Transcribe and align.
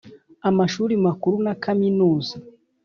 amashuri 0.49 0.93
makuru 1.05 1.35
na 1.45 1.53
Kaminuza. 1.63 2.35